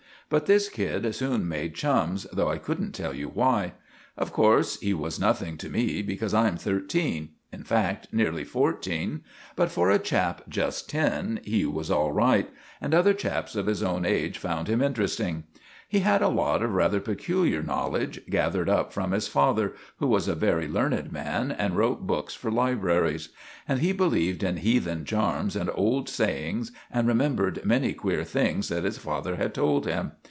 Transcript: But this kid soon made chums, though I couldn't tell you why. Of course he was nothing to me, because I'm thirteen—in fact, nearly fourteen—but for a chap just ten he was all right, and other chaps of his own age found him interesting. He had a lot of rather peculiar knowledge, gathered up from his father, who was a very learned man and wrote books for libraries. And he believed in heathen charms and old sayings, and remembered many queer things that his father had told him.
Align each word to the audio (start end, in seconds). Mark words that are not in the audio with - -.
But 0.29 0.45
this 0.45 0.69
kid 0.69 1.13
soon 1.13 1.45
made 1.45 1.75
chums, 1.75 2.25
though 2.31 2.47
I 2.49 2.57
couldn't 2.57 2.93
tell 2.93 3.13
you 3.13 3.27
why. 3.27 3.73
Of 4.15 4.31
course 4.31 4.79
he 4.79 4.93
was 4.93 5.19
nothing 5.19 5.57
to 5.57 5.67
me, 5.67 6.01
because 6.01 6.33
I'm 6.33 6.55
thirteen—in 6.55 7.63
fact, 7.65 8.07
nearly 8.13 8.45
fourteen—but 8.45 9.69
for 9.69 9.89
a 9.91 9.99
chap 9.99 10.43
just 10.47 10.89
ten 10.89 11.41
he 11.43 11.65
was 11.65 11.91
all 11.91 12.13
right, 12.13 12.49
and 12.79 12.93
other 12.93 13.13
chaps 13.13 13.57
of 13.57 13.65
his 13.65 13.83
own 13.83 14.05
age 14.05 14.37
found 14.37 14.69
him 14.69 14.81
interesting. 14.81 15.43
He 15.89 15.99
had 15.99 16.21
a 16.21 16.29
lot 16.29 16.63
of 16.63 16.73
rather 16.73 17.01
peculiar 17.01 17.61
knowledge, 17.61 18.21
gathered 18.29 18.69
up 18.69 18.93
from 18.93 19.11
his 19.11 19.27
father, 19.27 19.73
who 19.97 20.07
was 20.07 20.29
a 20.29 20.35
very 20.35 20.69
learned 20.69 21.11
man 21.11 21.51
and 21.51 21.75
wrote 21.75 22.07
books 22.07 22.33
for 22.33 22.49
libraries. 22.49 23.27
And 23.67 23.79
he 23.81 23.91
believed 23.91 24.43
in 24.43 24.55
heathen 24.57 25.03
charms 25.03 25.57
and 25.57 25.69
old 25.75 26.07
sayings, 26.07 26.71
and 26.89 27.05
remembered 27.09 27.65
many 27.65 27.91
queer 27.93 28.23
things 28.23 28.69
that 28.69 28.85
his 28.85 28.97
father 28.97 29.35
had 29.35 29.53
told 29.53 29.85
him. 29.85 30.13